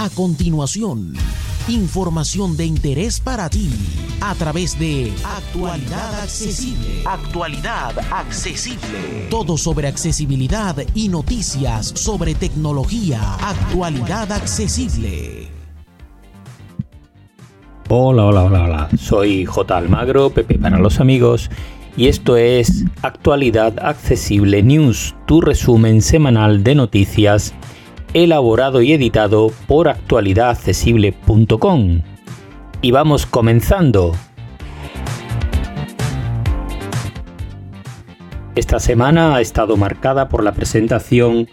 A 0.00 0.08
continuación, 0.10 1.12
información 1.66 2.56
de 2.56 2.64
interés 2.64 3.18
para 3.18 3.50
ti 3.50 3.68
a 4.20 4.32
través 4.36 4.78
de 4.78 5.12
Actualidad 5.24 6.20
Accesible. 6.22 7.02
Actualidad 7.04 7.98
Accesible. 8.12 9.26
Todo 9.28 9.56
sobre 9.56 9.88
accesibilidad 9.88 10.76
y 10.94 11.08
noticias 11.08 11.88
sobre 11.96 12.36
tecnología. 12.36 13.20
Actualidad 13.40 14.30
Accesible. 14.30 15.48
Hola, 17.88 18.26
hola, 18.26 18.44
hola, 18.44 18.64
hola. 18.66 18.88
Soy 18.96 19.46
J. 19.46 19.76
Almagro, 19.76 20.30
Pepe 20.30 20.60
para 20.60 20.78
los 20.78 21.00
amigos, 21.00 21.50
y 21.96 22.06
esto 22.06 22.36
es 22.36 22.84
Actualidad 23.02 23.74
Accesible 23.82 24.62
News, 24.62 25.16
tu 25.26 25.40
resumen 25.40 26.02
semanal 26.02 26.62
de 26.62 26.76
noticias 26.76 27.52
elaborado 28.14 28.82
y 28.82 28.92
editado 28.92 29.52
por 29.66 29.88
actualidadaccesible.com. 29.88 32.02
Y 32.80 32.90
vamos 32.90 33.26
comenzando. 33.26 34.12
Esta 38.54 38.80
semana 38.80 39.36
ha 39.36 39.40
estado 39.40 39.76
marcada 39.76 40.28
por 40.28 40.42
la 40.42 40.52
presentación 40.52 41.48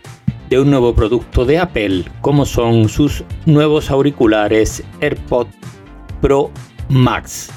de 0.49 0.59
un 0.59 0.70
nuevo 0.70 0.94
producto 0.94 1.45
de 1.45 1.59
Apple, 1.59 2.05
como 2.21 2.45
son 2.45 2.89
sus 2.89 3.23
nuevos 3.45 3.91
auriculares 3.91 4.83
AirPod 5.02 5.47
Pro 6.22 6.52
Max. 6.89 7.55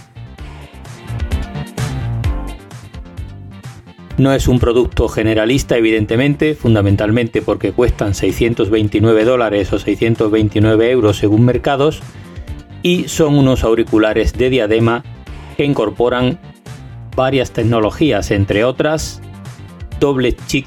No 4.19 4.33
es 4.33 4.49
un 4.49 4.59
producto 4.59 5.09
generalista, 5.09 5.77
evidentemente, 5.77 6.57
fundamentalmente 6.57 7.41
porque 7.41 7.71
cuestan 7.71 8.15
629 8.15 9.25
dólares 9.25 9.73
o 9.73 9.79
629 9.79 10.91
euros 10.91 11.19
según 11.19 11.45
mercados, 11.45 12.03
y 12.83 13.07
son 13.07 13.39
unos 13.39 13.63
auriculares 13.63 14.33
de 14.33 14.51
diadema 14.51 15.05
que 15.57 15.65
incorporan 15.65 16.41
varias 17.15 17.53
tecnologías, 17.53 18.33
entre 18.33 18.65
otras, 18.65 19.23
doble 20.01 20.35
chip 20.47 20.67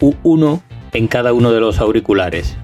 U1 0.00 0.62
en 0.94 1.08
cada 1.08 1.34
uno 1.34 1.52
de 1.52 1.60
los 1.60 1.78
auriculares. 1.78 2.56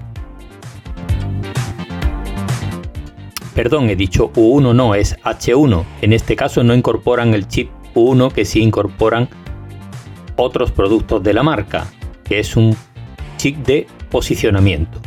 Perdón, 3.53 3.91
he 3.91 3.95
dicho 3.95 4.31
U1 4.33 4.73
no, 4.73 4.95
es 4.95 5.17
H1. 5.19 5.83
En 6.01 6.13
este 6.13 6.35
caso 6.35 6.63
no 6.63 6.73
incorporan 6.73 7.35
el 7.35 7.47
chip 7.47 7.69
U1 7.93 8.31
que 8.31 8.45
sí 8.45 8.61
incorporan 8.61 9.29
otros 10.37 10.71
productos 10.71 11.21
de 11.21 11.33
la 11.33 11.43
marca, 11.43 11.87
que 12.23 12.39
es 12.39 12.55
un 12.55 12.75
chip 13.35 13.57
de 13.65 13.87
posicionamiento. 14.09 14.99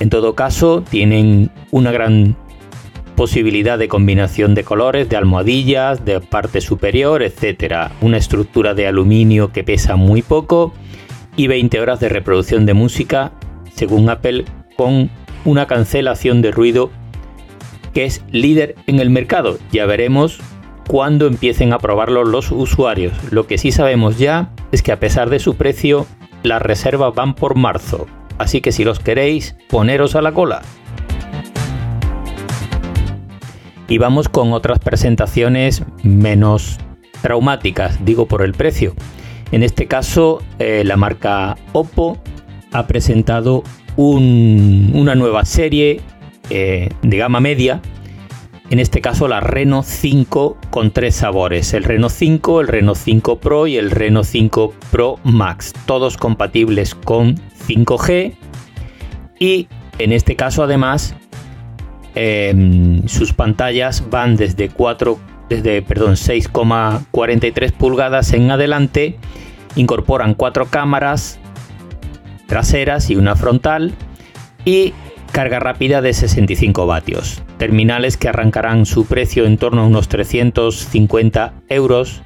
En 0.00 0.10
todo 0.10 0.34
caso, 0.34 0.82
tienen 0.82 1.50
una 1.70 1.92
gran 1.92 2.36
posibilidad 3.16 3.78
de 3.78 3.88
combinación 3.88 4.54
de 4.54 4.64
colores, 4.64 5.08
de 5.08 5.16
almohadillas, 5.16 6.04
de 6.04 6.20
parte 6.20 6.60
superior, 6.60 7.22
etc. 7.22 7.90
Una 8.00 8.16
estructura 8.16 8.74
de 8.74 8.86
aluminio 8.86 9.52
que 9.52 9.64
pesa 9.64 9.96
muy 9.96 10.22
poco 10.22 10.72
y 11.36 11.46
20 11.46 11.80
horas 11.80 12.00
de 12.00 12.08
reproducción 12.08 12.66
de 12.66 12.74
música, 12.74 13.32
según 13.72 14.10
Apple, 14.10 14.44
con 14.76 15.10
una 15.44 15.66
cancelación 15.66 16.42
de 16.42 16.50
ruido 16.50 16.90
que 17.94 18.04
es 18.04 18.22
líder 18.30 18.74
en 18.86 19.00
el 19.00 19.08
mercado. 19.08 19.58
Ya 19.72 19.86
veremos 19.86 20.40
cuándo 20.88 21.26
empiecen 21.26 21.72
a 21.72 21.78
probarlo 21.78 22.24
los 22.24 22.50
usuarios. 22.50 23.12
Lo 23.30 23.46
que 23.46 23.56
sí 23.56 23.72
sabemos 23.72 24.18
ya 24.18 24.50
es 24.72 24.82
que 24.82 24.92
a 24.92 25.00
pesar 25.00 25.30
de 25.30 25.38
su 25.38 25.54
precio, 25.54 26.06
las 26.42 26.60
reservas 26.60 27.14
van 27.14 27.34
por 27.34 27.54
marzo. 27.54 28.06
Así 28.36 28.60
que 28.60 28.72
si 28.72 28.84
los 28.84 28.98
queréis, 28.98 29.56
poneros 29.70 30.16
a 30.16 30.22
la 30.22 30.32
cola. 30.32 30.62
Y 33.88 33.98
vamos 33.98 34.28
con 34.28 34.52
otras 34.52 34.78
presentaciones 34.78 35.84
menos 36.02 36.78
traumáticas, 37.22 38.04
digo 38.04 38.26
por 38.26 38.42
el 38.42 38.52
precio. 38.52 38.94
En 39.52 39.62
este 39.62 39.86
caso, 39.86 40.42
eh, 40.58 40.82
la 40.84 40.96
marca 40.96 41.56
Oppo 41.72 42.18
ha 42.72 42.86
presentado 42.86 43.62
una 43.96 45.14
nueva 45.14 45.44
serie 45.44 46.00
eh, 46.50 46.90
de 47.02 47.16
gama 47.16 47.40
media, 47.40 47.80
en 48.70 48.80
este 48.80 49.00
caso 49.00 49.28
la 49.28 49.40
Reno 49.40 49.82
5 49.82 50.56
con 50.70 50.90
tres 50.90 51.16
sabores, 51.16 51.74
el 51.74 51.84
Reno 51.84 52.08
5, 52.08 52.60
el 52.62 52.68
Reno 52.68 52.94
5 52.94 53.38
Pro 53.38 53.66
y 53.66 53.76
el 53.76 53.90
Reno 53.90 54.24
5 54.24 54.74
Pro 54.90 55.18
Max, 55.22 55.74
todos 55.86 56.16
compatibles 56.16 56.94
con 56.94 57.36
5G 57.68 58.34
y 59.38 59.68
en 59.98 60.12
este 60.12 60.34
caso 60.34 60.62
además 60.62 61.14
em, 62.14 63.06
sus 63.06 63.32
pantallas 63.32 64.08
van 64.10 64.36
desde 64.36 64.70
4 64.70 65.18
desde 65.48 65.82
perdón 65.82 66.14
6,43 66.14 67.72
pulgadas 67.72 68.32
en 68.32 68.50
adelante 68.50 69.18
incorporan 69.76 70.34
cuatro 70.34 70.66
cámaras 70.66 71.38
traseras 72.46 73.10
y 73.10 73.16
una 73.16 73.36
frontal 73.36 73.92
y 74.64 74.94
carga 75.34 75.58
rápida 75.58 76.00
de 76.00 76.12
65 76.12 76.86
vatios. 76.86 77.42
Terminales 77.58 78.16
que 78.16 78.28
arrancarán 78.28 78.86
su 78.86 79.04
precio 79.04 79.46
en 79.46 79.58
torno 79.58 79.82
a 79.82 79.86
unos 79.86 80.06
350 80.06 81.54
euros 81.68 82.22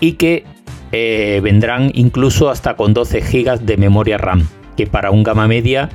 y 0.00 0.12
que 0.12 0.44
eh, 0.92 1.40
vendrán 1.42 1.90
incluso 1.94 2.50
hasta 2.50 2.76
con 2.76 2.92
12 2.92 3.20
GB 3.22 3.60
de 3.60 3.78
memoria 3.78 4.18
RAM, 4.18 4.46
que 4.76 4.86
para 4.86 5.10
un 5.10 5.22
gama 5.22 5.48
media, 5.48 5.88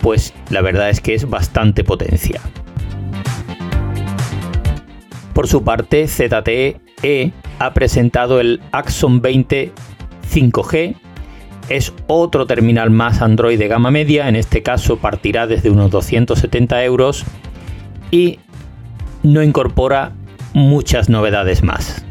pues 0.00 0.34
la 0.50 0.60
verdad 0.60 0.90
es 0.90 1.00
que 1.00 1.14
es 1.14 1.30
bastante 1.30 1.82
potencia. 1.82 2.42
Por 5.32 5.48
su 5.48 5.64
parte, 5.64 6.06
ZTE 6.08 7.32
ha 7.58 7.72
presentado 7.72 8.38
el 8.38 8.60
Axon 8.70 9.22
20 9.22 9.72
5G 10.30 10.96
es 11.68 11.92
otro 12.06 12.46
terminal 12.46 12.90
más 12.90 13.22
Android 13.22 13.58
de 13.58 13.68
gama 13.68 13.90
media, 13.90 14.28
en 14.28 14.36
este 14.36 14.62
caso 14.62 14.98
partirá 14.98 15.46
desde 15.46 15.70
unos 15.70 15.90
270 15.90 16.84
euros 16.84 17.24
y 18.10 18.38
no 19.22 19.42
incorpora 19.42 20.12
muchas 20.52 21.08
novedades 21.08 21.62
más. 21.62 22.04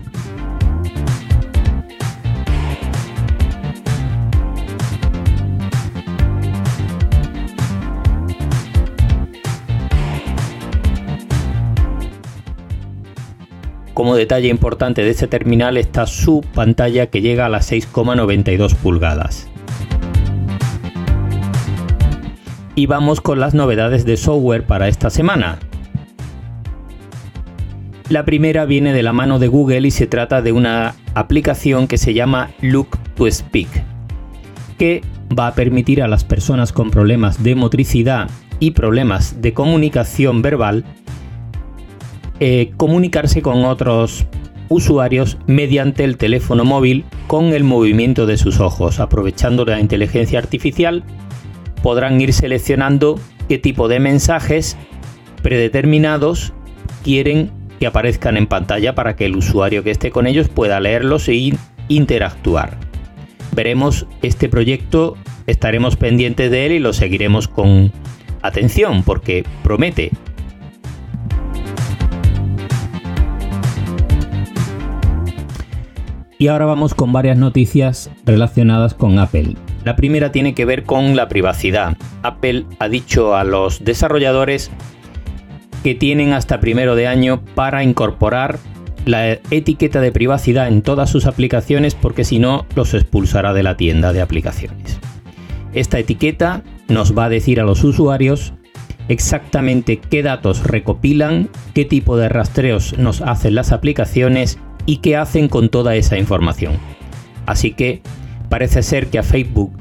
Como 13.93 14.15
detalle 14.15 14.47
importante 14.47 15.03
de 15.03 15.11
este 15.11 15.27
terminal 15.27 15.77
está 15.77 16.07
su 16.07 16.41
pantalla 16.53 17.07
que 17.07 17.21
llega 17.21 17.45
a 17.45 17.49
las 17.49 17.71
6,92 17.71 18.75
pulgadas. 18.75 19.47
Y 22.73 22.87
vamos 22.87 23.21
con 23.21 23.39
las 23.39 23.53
novedades 23.53 24.03
de 24.03 24.17
software 24.17 24.65
para 24.65 24.87
esta 24.87 25.11
semana. 25.11 25.59
La 28.09 28.25
primera 28.25 28.65
viene 28.65 28.93
de 28.93 29.03
la 29.03 29.13
mano 29.13 29.37
de 29.37 29.47
Google 29.47 29.87
y 29.87 29.91
se 29.91 30.07
trata 30.07 30.41
de 30.41 30.51
una 30.51 30.95
aplicación 31.13 31.87
que 31.87 31.99
se 31.99 32.15
llama 32.15 32.49
Look 32.61 32.97
to 33.15 33.29
Speak, 33.29 33.69
que 34.79 35.01
va 35.37 35.47
a 35.47 35.53
permitir 35.53 36.01
a 36.01 36.07
las 36.07 36.23
personas 36.23 36.73
con 36.73 36.89
problemas 36.89 37.43
de 37.43 37.53
motricidad 37.53 38.27
y 38.59 38.71
problemas 38.71 39.41
de 39.41 39.53
comunicación 39.53 40.41
verbal 40.41 40.83
eh, 42.45 42.73
comunicarse 42.75 43.41
con 43.41 43.63
otros 43.63 44.25
usuarios 44.67 45.37
mediante 45.47 46.03
el 46.03 46.17
teléfono 46.17 46.65
móvil 46.65 47.05
con 47.25 47.53
el 47.53 47.63
movimiento 47.63 48.25
de 48.25 48.35
sus 48.35 48.59
ojos. 48.59 48.99
Aprovechando 48.99 49.63
la 49.63 49.79
inteligencia 49.79 50.39
artificial, 50.39 51.05
podrán 51.81 52.19
ir 52.19 52.33
seleccionando 52.33 53.17
qué 53.47 53.59
tipo 53.59 53.87
de 53.87 54.01
mensajes 54.01 54.75
predeterminados 55.41 56.51
quieren 57.01 57.49
que 57.79 57.87
aparezcan 57.87 58.35
en 58.35 58.47
pantalla 58.47 58.93
para 58.93 59.15
que 59.15 59.23
el 59.23 59.37
usuario 59.37 59.81
que 59.85 59.91
esté 59.91 60.11
con 60.11 60.27
ellos 60.27 60.49
pueda 60.49 60.81
leerlos 60.81 61.29
e 61.29 61.53
interactuar. 61.87 62.77
Veremos 63.53 64.05
este 64.21 64.49
proyecto, 64.49 65.15
estaremos 65.47 65.95
pendientes 65.95 66.51
de 66.51 66.65
él 66.65 66.71
y 66.73 66.79
lo 66.79 66.91
seguiremos 66.91 67.47
con 67.47 67.93
atención 68.41 69.03
porque 69.03 69.45
promete 69.63 70.11
Y 76.37 76.47
ahora 76.47 76.65
vamos 76.65 76.93
con 76.93 77.13
varias 77.13 77.37
noticias 77.37 78.09
relacionadas 78.25 78.93
con 78.93 79.19
Apple. 79.19 79.55
La 79.83 79.95
primera 79.95 80.31
tiene 80.31 80.53
que 80.53 80.65
ver 80.65 80.83
con 80.83 81.15
la 81.15 81.27
privacidad. 81.27 81.97
Apple 82.21 82.65
ha 82.79 82.89
dicho 82.89 83.35
a 83.35 83.43
los 83.43 83.83
desarrolladores 83.83 84.71
que 85.83 85.95
tienen 85.95 86.33
hasta 86.33 86.59
primero 86.59 86.95
de 86.95 87.07
año 87.07 87.41
para 87.55 87.83
incorporar 87.83 88.57
la 89.05 89.33
etiqueta 89.51 89.99
de 89.99 90.11
privacidad 90.11 90.69
en 90.69 90.81
todas 90.81 91.09
sus 91.09 91.25
aplicaciones 91.25 91.93
porque 91.93 92.23
si 92.23 92.39
no 92.39 92.65
los 92.75 92.93
expulsará 92.93 93.53
de 93.53 93.63
la 93.63 93.75
tienda 93.75 94.13
de 94.13 94.21
aplicaciones. 94.21 94.99
Esta 95.73 95.99
etiqueta 95.99 96.63
nos 96.87 97.17
va 97.17 97.25
a 97.25 97.29
decir 97.29 97.59
a 97.59 97.65
los 97.65 97.83
usuarios 97.83 98.53
exactamente 99.09 99.97
qué 99.99 100.23
datos 100.23 100.63
recopilan, 100.63 101.49
qué 101.73 101.83
tipo 101.83 102.15
de 102.15 102.29
rastreos 102.29 102.97
nos 102.97 103.21
hacen 103.21 103.55
las 103.55 103.71
aplicaciones 103.71 104.59
y 104.85 104.97
qué 104.97 105.17
hacen 105.17 105.47
con 105.47 105.69
toda 105.69 105.95
esa 105.95 106.17
información. 106.17 106.73
Así 107.45 107.71
que 107.71 108.01
parece 108.49 108.83
ser 108.83 109.07
que 109.07 109.19
a 109.19 109.23
Facebook 109.23 109.71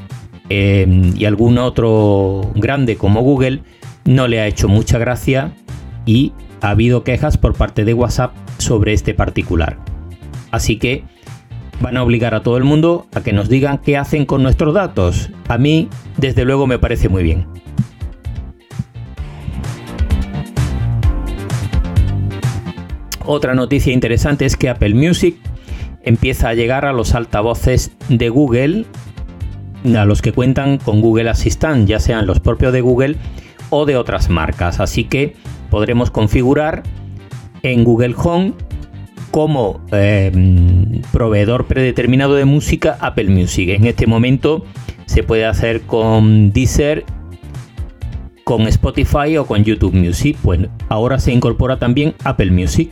eh, 0.49 1.13
y 1.17 1.25
algún 1.25 1.59
otro 1.59 2.51
grande 2.55 2.97
como 2.97 3.23
Google 3.23 3.63
no 4.05 4.29
le 4.29 4.41
ha 4.41 4.47
hecho 4.47 4.69
mucha 4.69 4.99
gracia 4.99 5.53
y 6.07 6.33
ha 6.61 6.71
habido 6.71 7.05
quejas 7.05 7.39
por 7.39 7.55
parte 7.55 7.85
de 7.85 7.95
WhatsApp 7.95 8.35
sobre 8.59 8.93
este 8.93 9.15
particular. 9.15 9.79
Así 10.51 10.79
que 10.79 11.05
van 11.81 11.97
a 11.97 12.03
obligar 12.03 12.35
a 12.35 12.43
todo 12.43 12.57
el 12.57 12.65
mundo 12.65 13.07
a 13.15 13.23
que 13.23 13.33
nos 13.33 13.49
digan 13.49 13.79
qué 13.79 13.97
hacen 13.97 14.27
con 14.27 14.43
nuestros 14.43 14.75
datos. 14.75 15.31
A 15.49 15.59
mí, 15.59 15.89
desde 16.17 16.45
luego, 16.45 16.67
me 16.67 16.79
parece 16.79 17.09
muy 17.09 17.23
bien. 17.23 17.47
Otra 23.27 23.55
noticia 23.55 23.93
interesante 23.93 24.45
es 24.45 24.57
que 24.57 24.69
Apple 24.69 24.95
Music 24.95 25.37
empieza 26.03 26.49
a 26.49 26.55
llegar 26.55 26.85
a 26.85 26.93
los 26.93 27.15
altavoces 27.15 27.93
de 28.09 28.29
Google, 28.29 28.85
a 29.97 30.05
los 30.05 30.23
que 30.23 30.33
cuentan 30.33 30.79
con 30.79 31.01
Google 31.01 31.31
Assistant, 31.31 31.89
ya 31.89 32.01
sean 32.01 32.27
los 32.27 32.41
propios 32.41 32.73
de 32.73 32.81
Google 32.81 33.17
o 33.71 33.87
de 33.87 33.97
otras 33.97 34.29
marcas. 34.29 34.81
Así 34.81 35.05
que 35.05 35.35
podremos 35.71 36.11
configurar 36.11 36.83
en 37.63 37.85
Google 37.85 38.15
Home 38.17 38.53
como 39.31 39.81
em, 39.93 41.01
proveedor 41.13 41.67
predeterminado 41.67 42.35
de 42.35 42.45
música 42.45 42.99
Apple 43.01 43.31
Music. 43.31 43.71
En 43.71 43.87
este 43.87 44.07
momento 44.07 44.65
se 45.07 45.23
puede 45.23 45.47
hacer 45.47 45.83
con 45.83 46.53
Deezer, 46.53 47.05
con 48.45 48.67
Spotify 48.67 49.37
o 49.39 49.47
con 49.47 49.65
YouTube 49.65 49.95
Music. 49.95 50.37
Bueno, 50.43 50.69
ahora 50.89 51.19
se 51.19 51.33
incorpora 51.33 51.79
también 51.79 52.15
Apple 52.25 52.51
Music. 52.51 52.91